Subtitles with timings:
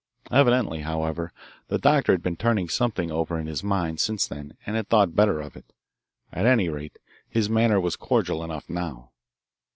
[0.31, 1.31] Evidently, however,
[1.67, 5.15] the doctor had been turning something over in his mind since then and had thought
[5.15, 5.71] better of it.
[6.33, 6.97] At any rate,
[7.29, 9.11] his manner was cordial enough now.